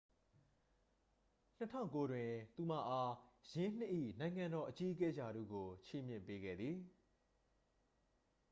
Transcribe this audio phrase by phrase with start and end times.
[1.59, 3.13] 2009 တွင် သူမအား
[3.51, 6.77] ယင်းနှစ်၏ နိုင်ငံတော် အကြီးအကဲ ရာထူးကို ချီးမြှင့်ပေးခဲ့သည်